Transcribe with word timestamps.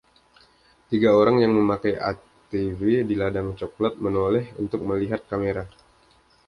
Tiga 0.89 1.11
orang 1.21 1.35
yang 1.45 1.53
memakai 1.57 1.93
ATV 2.11 2.79
di 3.09 3.13
ladang 3.21 3.49
cokelat 3.59 3.95
menoleh 4.05 4.45
untuk 4.63 4.81
melihat 4.89 5.21
kamera. 5.31 5.63